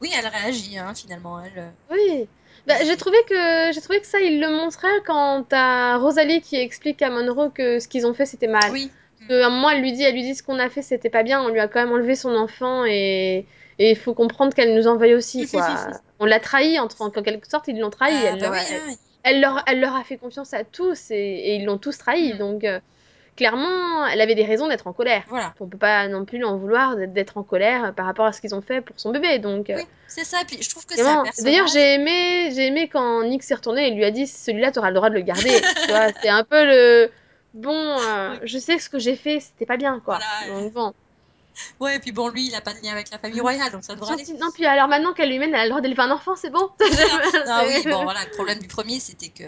[0.00, 1.72] oui, elle réagit hein, finalement, elle.
[1.90, 2.28] Oui.
[2.66, 6.56] Bah, j'ai trouvé que j'ai trouvé que ça il le montrait quand t'as Rosalie qui
[6.56, 8.72] explique à Monroe que ce qu'ils ont fait c'était mal.
[8.72, 10.82] oui, Parce qu'à un moment elle lui dit elle lui dit ce qu'on a fait
[10.82, 13.46] c'était pas bien, on lui a quand même enlevé son enfant et
[13.78, 15.66] et il faut comprendre qu'elle nous en veuille aussi quoi.
[16.20, 18.96] On l'a trahi en quelque sorte ils l'ont trahi, ah elle bah leur a, oui,
[19.22, 22.34] elle leur elle leur a fait confiance à tous et, et ils l'ont tous trahi
[22.34, 22.80] Hmm, donc euh,
[23.36, 25.22] clairement elle avait des raisons d'être en colère.
[25.28, 25.54] voilà.
[25.60, 28.40] On peut pas non plus lui en vouloir d'être en colère par rapport à ce
[28.40, 30.40] qu'ils ont fait pour son bébé donc euh, Oui, c'est ça.
[30.42, 31.42] Et puis je trouve que c'est.
[31.44, 34.88] D'ailleurs, j'ai aimé, j'ai aimé quand Nick s'est retourné et lui a dit celui-là, t'auras
[34.88, 35.50] le droit de le garder.
[35.86, 37.10] Tu c'est un peu le
[37.54, 37.74] bon.
[37.76, 40.18] euh, Oui, je sais que ce que j'ai fait, c'était pas bien, quoi.
[40.18, 40.60] voilà.
[40.60, 40.92] Donc bon.
[41.80, 43.84] Ouais, et puis bon, lui, il a pas de lien avec la famille royale, donc
[43.84, 44.24] ça devrait aller.
[44.40, 46.50] Non, puis alors maintenant qu'elle lui mène, elle a le droit d'élever un enfant, c'est
[46.50, 46.70] bon.
[47.46, 49.44] Non, oui, bon, voilà, le problème du premier, c'était que.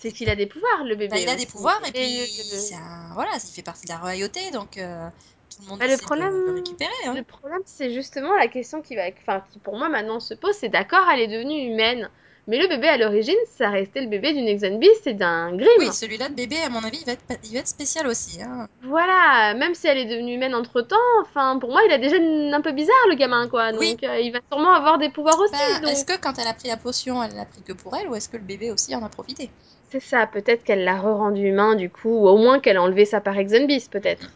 [0.00, 1.46] c'est qu'il a des pouvoirs, le bah, il bébé a des aussi.
[1.46, 3.12] pouvoirs, et puis, Et c'est un.
[3.14, 5.08] Voilà, il fait partie de la royauté, donc euh,
[5.50, 7.14] tout le monde bah, le de problème, récupérer, hein.
[7.14, 10.54] le problème, c'est justement la question qui va, enfin, qui pour moi maintenant se pose.
[10.54, 12.10] C'est d'accord, elle est devenue humaine,
[12.46, 15.92] mais le bébé à l'origine, ça restait le bébé d'une Exanbeast et d'un Oui, Grimm.
[15.92, 18.68] celui-là de bébé, à mon avis, il va être, il va être spécial aussi, hein.
[18.82, 22.60] Voilà, même si elle est devenue humaine entre-temps, enfin, pour moi, il a déjà un
[22.60, 23.70] peu bizarre, le gamin, quoi.
[23.78, 25.52] Oui, Donc, euh, il va sûrement avoir des pouvoirs aussi.
[25.82, 28.08] ben, est-ce que quand elle a pris la potion, elle l'a pris que pour elle,
[28.08, 29.50] ou est-ce que le bébé aussi en a profité?
[29.90, 30.26] c'est ça.
[30.26, 33.38] Peut-être qu'elle l'a re-rendu humain, du coup, ou au moins qu'elle a enlevé sa part
[33.38, 34.26] Exenbis, peut-être.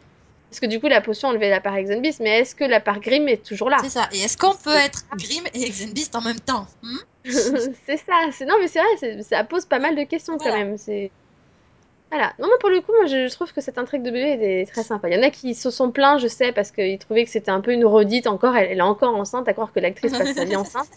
[0.51, 2.81] Parce que du coup, la potion a enlevé la part Exenbis, mais est-ce que la
[2.81, 3.77] part Grimm est toujours là?
[3.83, 4.09] C'est ça.
[4.13, 6.67] Et est-ce qu'on peut être Grimm et Exenbeast en même temps?
[6.83, 6.97] Hmm?
[7.25, 8.15] C'est ça.
[8.33, 10.79] C'est non, mais c'est vrai, ça pose pas mal de questions quand même.
[10.79, 11.11] C'est
[12.11, 12.33] voilà.
[12.39, 14.71] Non, mais pour le coup, moi, je, je trouve que cette intrigue de bébé est
[14.73, 15.09] très sympa.
[15.11, 17.51] Il y en a qui se sont plaints, je sais, parce qu'ils trouvaient que c'était
[17.51, 18.57] un peu une redite encore.
[18.57, 20.89] Elle, elle est encore enceinte, à croire que l'actrice passe sa vie enceinte.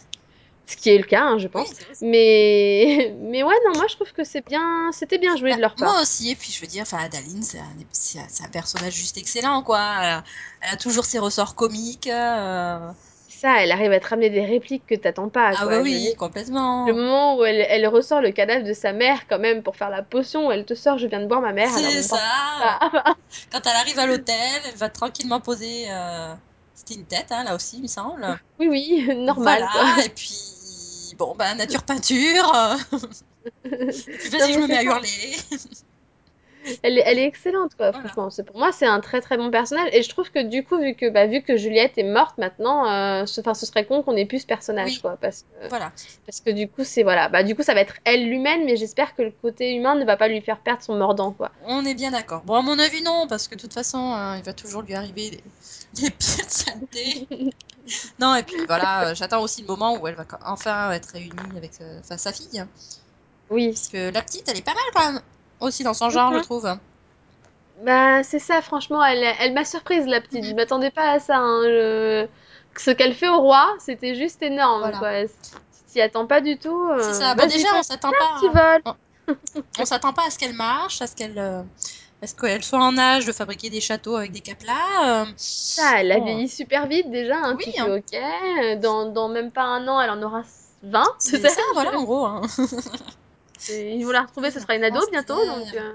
[0.72, 1.74] Ce qui est le cas, hein, je pense.
[2.02, 5.62] Mais, mais ouais, non, moi je trouve que c'est bien, c'était bien joué Bah, de
[5.62, 5.96] leur part.
[5.96, 9.18] moi aussi, et puis je veux dire, enfin, Adaline, c'est un, c'est un- personnage juste
[9.18, 9.80] excellent, quoi.
[9.80, 10.24] Elle a,
[10.62, 12.08] elle a toujours ses ressorts comiques.
[12.08, 12.92] euh.
[13.28, 15.82] Ça, elle arrive à te ramener des répliques que t'attends pas, Ah bah quoi.
[15.82, 16.86] Oui, le complètement.
[16.94, 20.04] moment où elle, elle ressort le cadavre de sa mère, quand même, pour faire la
[20.04, 22.18] potion, elle te sort, je viens de boire ma mère, C'est ça.
[22.60, 22.80] ça.
[23.52, 25.92] Quand elle arrive à l'hôtel, elle va tranquillement poser.
[25.92, 26.34] euh,
[26.76, 28.40] C'était une tête, hein, là aussi, il me semble.
[28.60, 29.84] Oui, oui, normal, quoi.
[29.84, 30.36] Voilà, et puis.
[31.22, 32.52] Bon, bah, nature peinture.
[32.52, 33.00] Non,
[33.64, 35.36] vas-y, je me mets à hurler.
[36.84, 38.06] Elle est, elle est excellente, quoi, Voilà.
[38.08, 38.30] franchement.
[38.30, 39.90] C'est, pour moi, c'est un très très bon personnage.
[39.94, 42.90] Et je trouve que du coup, vu que, bah, vu que Juliette est morte maintenant,
[42.90, 45.18] euh, ce, serait con qu'on ait plus ce personnage, Oui, quoi.
[45.20, 45.92] Parce que, voilà.
[46.26, 47.30] parce que du coup, c'est, voilà.
[47.30, 50.06] Bah, du coup, ça va être elle l'humaine, mais j'espère que le côté humain ne
[50.06, 51.52] va pas lui faire perdre son mordant, quoi.
[51.66, 52.42] On est bien d'accord.
[52.46, 54.94] Bon, à mon avis, non, parce que de toute façon, euh, il va toujours lui
[54.94, 55.44] arriver des,
[56.02, 57.28] des pires saletés.
[58.20, 61.32] Non, et puis voilà, euh, j'attends aussi le moment où elle va enfin être réunie
[61.58, 62.60] avec euh, sa fille.
[62.60, 62.68] hein.
[63.50, 63.70] Oui.
[63.70, 65.22] Parce que la petite, elle est pas mal quand même.
[65.62, 66.44] Aussi dans son genre, je Mhm.
[66.44, 66.78] trouve.
[67.84, 70.46] Bah, c'est ça, franchement, elle, elle m'a surprise, la petite.
[70.46, 70.56] Je Mhm.
[70.56, 71.64] m'attendais pas à ça, hein.
[71.66, 72.28] Je-
[72.78, 75.00] Ce qu'elle fait au roi, c'était juste énorme, Voilà.
[75.00, 75.26] quoi.
[75.28, 76.88] Tu t'y attends pas du tout.
[76.98, 77.36] C'est euh, ça.
[77.36, 78.82] Bon, Vas-y, déjà, on s'attend petit pas vol.
[78.86, 78.96] on,
[79.80, 81.64] on s'attend pas à ce qu'elle marche, à ce qu'elle euh,
[82.26, 85.24] ce qu'elle soit en âge de fabriquer des châteaux avec des caplas.
[85.24, 85.26] euh,
[85.76, 88.80] Ça, elle a bon, vieilli super vite déjà, hein, oui, hein, ok.
[88.82, 90.44] Dans, dans même pas un an, elle en aura
[90.84, 92.28] 20, c'est ça, voilà, en gros.
[93.70, 93.74] hein.
[93.74, 95.94] Ils vont la retrouver, ce sera une ado bientôt, donc euh,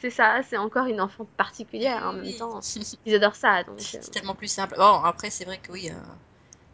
[0.00, 2.60] c'est ça, c'est encore une enfant particulière en Oui, même temps.
[3.06, 4.74] Ils adorent ça, donc euh, C'est tellement plus simple.
[4.76, 5.94] Bon, après, c'est vrai que oui, euh,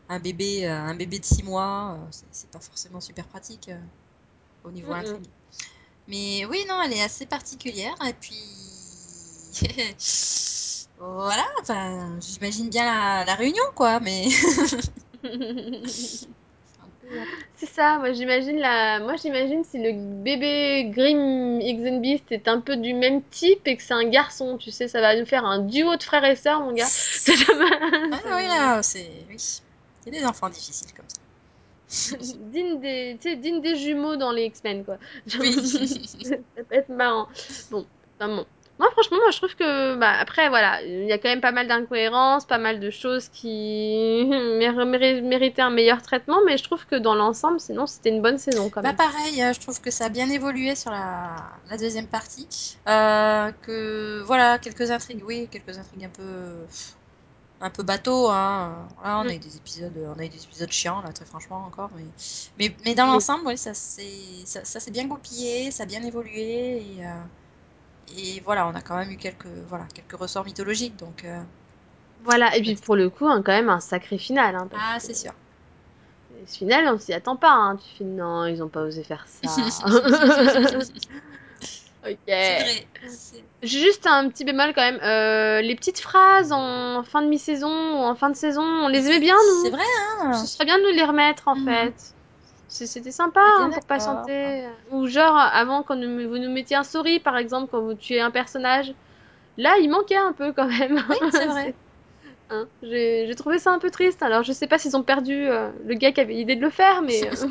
[0.09, 3.79] un bébé, euh, un bébé de 6 mois, euh, c'est pas forcément super pratique euh,
[4.65, 5.23] au niveau mm.
[6.09, 7.97] Mais oui, non, elle est assez particulière.
[8.07, 8.37] Et puis,
[10.99, 11.47] voilà,
[12.21, 13.99] j'imagine bien la, la réunion, quoi.
[13.99, 14.29] Mais
[17.57, 19.01] C'est ça, moi j'imagine la...
[19.01, 19.93] moi j'imagine si le
[20.23, 24.71] bébé Grim Beast est un peu du même type et que c'est un garçon, tu
[24.71, 26.87] sais, ça va nous faire un duo de frères et sœurs, mon gars.
[28.29, 31.21] Ah oui, là, c'est oui, c'est des enfants difficiles comme ça.
[32.19, 34.99] digne des, tu sais, digne des jumeaux dans les X-Men, quoi.
[35.27, 35.53] Genre, Oui.
[36.25, 37.29] ça peut être marrant.
[37.71, 37.87] Bon,
[38.19, 38.47] enfin bon.
[38.79, 41.53] Moi, franchement, moi, je trouve que, bah, après, voilà, il y a quand même pas
[41.53, 43.49] mal d'incohérences, pas mal de choses qui
[44.29, 48.23] mér- méri- méritaient un meilleur traitement, mais je trouve que dans l'ensemble, sinon, c'était une
[48.23, 48.99] bonne saison quand Bah même.
[48.99, 51.37] pareil, euh, je trouve que ça a bien évolué sur la,
[51.69, 52.49] la deuxième partie.
[52.89, 56.67] Euh, que voilà, quelques intrigues, oui, quelques intrigues un peu
[57.61, 58.89] un peu bateau, hein.
[58.97, 61.25] Voilà, on Mm, a eu des épisodes, on a eu des épisodes chiants là, très
[61.27, 62.05] franchement encore, mais
[62.59, 63.13] mais, mais dans Oui.
[63.13, 67.11] l'ensemble, oui, ça s'est ça, ça bien goupillé, ça a bien évolué et, euh,
[68.09, 71.43] et voilà, on a quand même eu quelques voilà quelques ressorts mythologiques, donc euh,
[72.19, 75.15] Voilà, et puis pour le coup, hein, quand même un sacré final, hein, ah c'est
[75.15, 75.33] sûr.
[76.47, 77.77] ce final, on s'y attend pas, hein.
[77.77, 79.73] Tu fais non, ils ont pas osé faire ça.
[82.41, 82.55] C'est Ok.
[82.55, 82.89] vrai.
[83.09, 85.01] c'est- Juste un petit bémol quand même.
[85.03, 89.07] euh, les petites phrases en fin de mi-saison ou en fin de saison, on les
[89.07, 89.71] aimait bien, c'est nous.
[89.71, 89.85] vrai,
[90.23, 90.33] hein.
[90.33, 91.57] Ce serait bien de nous les remettre, en Mhm.
[91.57, 92.16] fait.
[92.69, 94.69] C'était sympa hein, pour patienter.
[94.91, 98.21] Ou genre, avant, quand nous- vous nous mettiez un sorry, par exemple, quand vous tuez
[98.21, 98.93] un personnage.
[99.57, 101.03] Là, il manquait un peu quand même.
[101.09, 101.75] Oui, c'est vrai.
[102.51, 104.23] Hein, J'ai trouvé ça un peu triste.
[104.23, 106.71] Alors, je sais pas s'ils ont perdu euh, le gars qui avait l'idée de le
[106.71, 107.47] faire, mais, euh,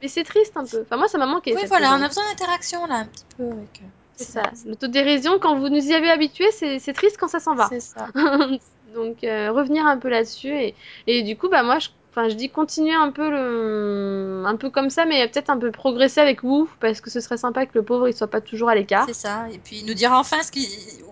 [0.00, 0.82] mais c'est triste un peu.
[0.82, 3.44] Enfin, moi, ça m'a manqué Oui, voilà, on a besoin d'interaction là, un petit peu
[3.50, 3.82] avec.
[3.82, 4.42] euh, C'est ça.
[4.66, 7.68] L'autodérision, quand vous nous y avez habitués, c'est c'est triste quand ça s'en va.
[7.68, 8.08] c'est ça.
[8.94, 10.74] Donc euh, revenir un peu là-dessus et,
[11.06, 14.68] et du coup bah moi je, enfin je dis continuer un peu le un peu
[14.70, 17.72] comme ça mais peut-être un peu progresser avec vous parce que ce serait sympa que
[17.74, 19.08] le pauvre il soit pas toujours à C'est l'écart.
[19.14, 19.46] ça.
[19.50, 20.68] Et puis nous dire enfin ce qui...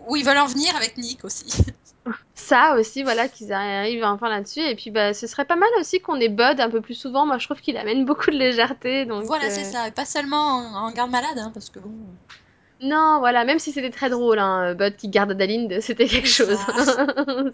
[0.08, 1.46] où ils veulent en venir avec Nick aussi.
[2.34, 6.00] Ça aussi voilà qu'ils arrivent enfin là-dessus et puis bah ce serait pas mal aussi
[6.00, 7.24] qu'on ait Bud un peu plus souvent.
[7.26, 9.88] Moi je trouve qu'il amène beaucoup de légèreté donc Voilà, c'est euh, ça.
[9.88, 11.90] Et pas seulement en, en garde malade, hein, parce que bon.
[12.82, 16.44] non voilà même si c'était très drôle hein, Bud qui garde Adaline c'était quelque C'est
[16.46, 16.58] chose.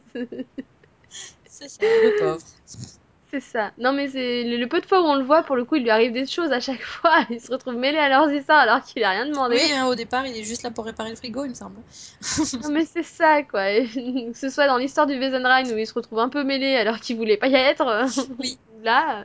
[1.49, 2.39] C'est ça, le pauvre.
[3.31, 3.73] C'est ça.
[3.79, 5.75] Non, mais c'est le, le peu de fois où on le voit, pour le coup,
[5.77, 7.27] il lui arrive des choses à chaque fois.
[7.29, 9.59] Il se retrouve mêlé à leurs histoires alors qu'il a rien Oui, demandé.
[9.75, 11.77] hein, au départ, il est juste là pour réparer le frigo, il me semble.
[12.63, 13.69] Non, mais c'est ça, quoi.
[13.71, 13.87] Et
[14.33, 17.01] que ce soit dans l'histoire du Wesenrein où il se retrouve un peu mêlé alors
[17.01, 18.07] qu'il voulait pas y être.
[18.39, 18.59] Oui.
[18.83, 19.25] Là,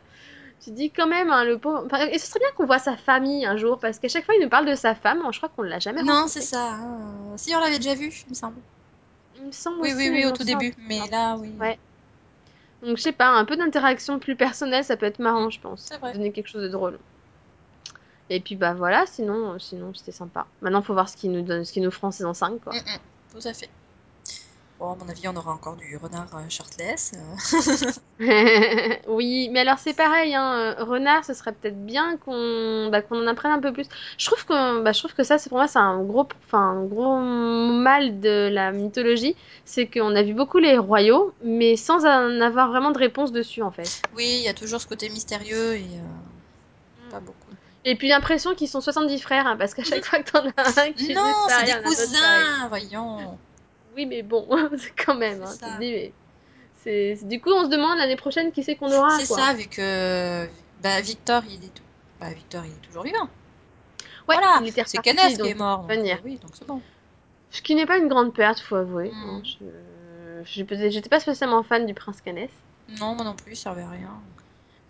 [0.64, 1.88] tu dis quand même, hein, le pauvre.
[2.12, 4.42] Et ce serait bien qu'on voit sa famille un jour, parce qu'à chaque fois, il
[4.44, 5.22] nous parle de sa femme.
[5.32, 6.72] Je crois qu'on l'a jamais Non, c'est ça.
[6.72, 7.38] hein.
[7.38, 8.58] Si, on l'avait déjà vu, il me semble.
[9.38, 10.74] Il me semble Oui, oui, aussi, oui, au tout début.
[10.80, 11.52] Mais là, oui.
[11.60, 11.78] Ouais.
[12.82, 15.60] Donc, je sais pas, un peu d'interaction plus personnelle, ça peut être Mm, marrant, je
[15.60, 15.82] pense.
[15.90, 16.14] C'est vrai.
[16.14, 16.98] Donner quelque chose de drôle.
[18.30, 20.48] Et puis bah voilà, sinon, euh, sinon c'était sympa.
[20.62, 22.60] Maintenant, faut voir ce qu'ils nous donnent, ce qu'ils nous feront en saison 5, Mm,
[22.60, 22.74] quoi.
[22.74, 23.70] mm, Tout à fait.
[24.82, 27.12] Bon, à mon avis, on aura encore du renard euh, shirtless.
[27.14, 27.36] euh.
[29.08, 33.22] Oui, mais alors c'est pareil, hein, euh, Renard, ce serait peut-être bien qu'on bah, qu'on
[33.24, 33.86] en apprenne un peu plus.
[34.18, 36.84] Je trouve que, bah, je trouve que ça, c'est pour moi, c'est un gros, un
[36.86, 42.42] gros mal de la mythologie, c'est qu'on a vu beaucoup les royaux, mais sans en
[42.42, 44.02] avoir vraiment de réponse dessus, en fait.
[44.16, 47.12] Oui, il y a toujours ce côté mystérieux et euh, Mm.
[47.12, 47.52] pas beaucoup.
[47.86, 50.82] Et puis l'impression qu'ils sont 70 frères, hein, parce qu'à chaque fois que t'en as
[50.82, 53.40] un qui Non, c'est des cousins, voyons.
[53.96, 55.80] Oui, mais bon, c'est quand même, C'est hein, ça.
[55.80, 56.14] dis, mais
[57.24, 60.48] Du coup, on se demande l'année prochaine qui c'est qu'on aura, C'est ça, vu que
[60.82, 61.72] bah, Victor, il est,
[62.20, 63.30] bah, Victor, il est toujours vivant.
[64.28, 66.82] Ouais, Voilà, il était c'est Kenneth qui est mort, donc oui, donc c'est bon.
[67.52, 69.12] Ce qui n'est pas une grande perte, faut avouer.
[69.12, 69.42] Hein.
[70.44, 72.50] Je- J'étais pas spécialement fan du prince Kenneth.
[73.00, 74.12] Non, moi non plus, il servait à rien.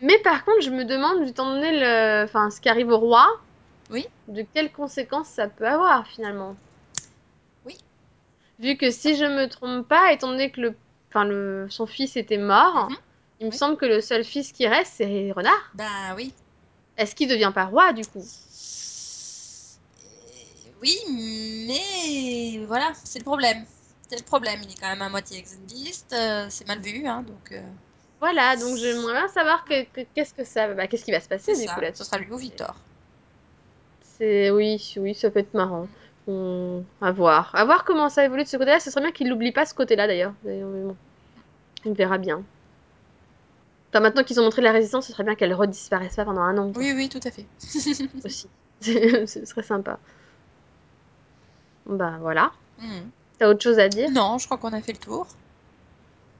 [0.01, 2.23] Mais par contre, je me demande, étant donné le...
[2.25, 3.25] enfin, ce qui arrive au roi,
[3.89, 6.55] Oui, de quelles conséquences ça peut avoir finalement.
[8.61, 10.75] Vu que si je me trompe pas, étant donné que le...
[11.09, 11.67] Enfin, le...
[11.69, 12.97] son fils était mort, Mhm,
[13.39, 13.57] il me oui.
[13.57, 15.73] semble que le seul fils qui reste, c'est Renard.
[15.73, 16.33] Ben oui.
[16.95, 18.23] Est-ce qu'il devient pas roi du coup?
[18.23, 18.27] Et-
[20.81, 20.97] Oui,
[21.67, 23.65] mais voilà, c'est le problème.
[24.09, 27.23] C'est le problème, il est quand même à moitié exiliste, euh, c'est mal vu, hein,
[27.23, 27.61] donc euh,
[28.21, 30.73] Voilà, donc j'aimerais bien savoir que- que- qu'est-ce que ça...
[30.73, 32.75] Bah, qu'est-ce qui va se passer du coup ça, ce sera lui ou Victor.
[34.03, 35.87] C'est oui, oui, ça peut être marrant.
[36.27, 36.83] On...
[37.01, 37.51] À voir.
[37.53, 38.79] À voir comment ça évolue de ce côté-là.
[38.79, 40.33] Ce serait bien qu'il n'oublie pas ce côté-là d'ailleurs.
[40.43, 40.95] Bon.
[41.85, 42.43] On verra bien.
[43.89, 46.57] Enfin, maintenant qu'ils ont montré la résistance, ce serait bien qu'elle redisparaisse pas pendant un
[46.57, 47.45] an, quoi, Oui, oui, tout à fait.
[48.23, 48.47] aussi.
[48.81, 49.99] ce serait sympa.
[51.85, 52.51] Bah voilà.
[52.79, 53.09] Mhm.
[53.37, 54.09] T'as autre chose à dire?
[54.11, 55.27] Non, je crois qu'on a fait le tour.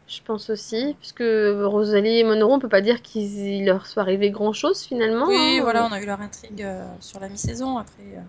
[0.08, 0.96] Je pense aussi.
[1.00, 5.28] Puisque Rosalie et Monroe, on peut pas dire qu'il leur soit arrivé grand-chose finalement.
[5.28, 5.62] Oui, hein.
[5.64, 8.04] voilà, on a eu leur intrigue euh, sur la mi-saison, après...
[8.16, 8.22] euh,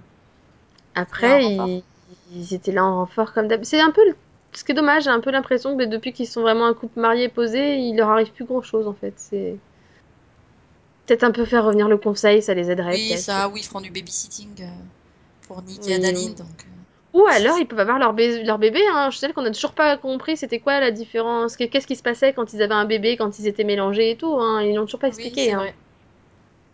[0.95, 1.83] Après, ils...
[2.35, 3.65] ils étaient là en renfort comme d'hab.
[3.65, 4.05] C'est un peu...
[4.07, 4.17] le-
[4.53, 7.01] Ce qui est dommage, j'ai un peu l'impression que depuis qu'ils sont vraiment un couple
[7.01, 9.15] marié posé, il leur arrive plus grand-chose en fait.
[9.17, 9.57] C'est
[11.07, 13.81] peut-être un peu faire revenir le conseil, ça les aiderait Oui, ça, oui, ils feront
[13.81, 14.67] du babysitting euh,
[15.47, 16.47] pour Nick et Oui, Adaline, donc...
[16.67, 18.81] euh, Ou alors ils peuvent avoir leur, bé- leur bébé.
[18.93, 19.11] Hein.
[19.11, 22.03] Je sais qu'on a toujours pas compris c'était quoi la différence, que- qu'est-ce qui se
[22.03, 24.35] passait quand ils avaient un bébé, quand ils étaient mélangés et tout.
[24.39, 24.63] Hein.
[24.63, 25.53] Ils l'ont toujours pas expliqué.
[25.53, 25.67] Hein.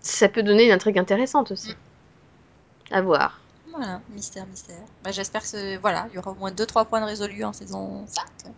[0.00, 1.70] Ça peut donner une intrigue intéressante aussi.
[2.90, 2.94] Mm.
[2.94, 3.40] À voir.
[3.78, 4.82] Voilà, mystère, mystère.
[5.02, 8.06] Bah, j'espère que voilà, il y aura au moins 2-3 points de résolus en saison
[8.08, 8.52] 5.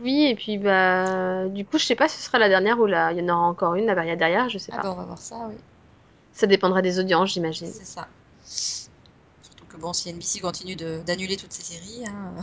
[0.00, 2.86] Oui, et puis bah du coup je sais pas si ce sera la dernière ou
[2.86, 4.82] là il y en aura encore une, la barrière derrière, je sais Ah pas.
[4.84, 5.56] bah on va voir ça, oui.
[6.32, 7.66] Ça dépendra des audiences, j'imagine.
[7.72, 8.06] C'est ça.
[9.42, 12.34] Surtout que bon, si NBC continue de- d'annuler toutes ces séries, hein,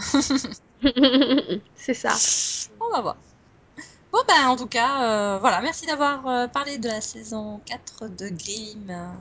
[1.75, 2.13] C'est ça.
[2.81, 3.17] on va voir.
[4.11, 5.03] Bon ben en tout cas,
[5.35, 9.15] euh, voilà, merci d'avoir euh, parlé de la saison 4 de Grimm.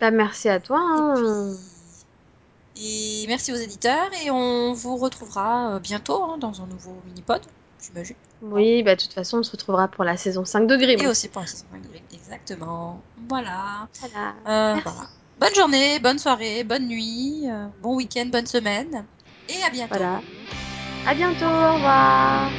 [0.00, 0.78] Bah merci à toi.
[0.78, 1.26] Et puis...
[1.28, 1.54] hein.
[2.76, 7.40] Et merci aux éditeurs et on vous retrouvera euh, bientôt hein, dans un nouveau mini-pod,
[7.80, 8.16] j'imagine.
[8.42, 11.06] Oui, bah de toute façon on se retrouvera pour la saison 5 de Grimm Et
[11.06, 13.00] aussi pour la saison 5 de Grimm, exactement.
[13.28, 13.88] Voilà.
[14.00, 14.34] Voilà.
[14.48, 15.08] Euh, voilà.
[15.38, 19.04] Bonne journée, bonne soirée, bonne nuit, euh, bon week-end, bonne semaine.
[19.48, 19.94] Et à bientôt.
[19.96, 20.20] Voilà.
[21.06, 22.50] À bientôt, au revoir.